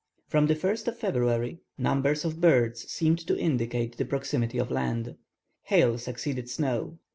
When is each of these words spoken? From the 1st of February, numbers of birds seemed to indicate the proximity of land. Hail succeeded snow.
From 0.27 0.47
the 0.47 0.55
1st 0.55 0.87
of 0.87 0.97
February, 0.97 1.59
numbers 1.77 2.25
of 2.25 2.41
birds 2.41 2.89
seemed 2.91 3.19
to 3.27 3.37
indicate 3.37 3.97
the 3.97 4.03
proximity 4.05 4.57
of 4.57 4.71
land. 4.71 5.15
Hail 5.65 5.99
succeeded 5.99 6.49
snow. 6.49 6.97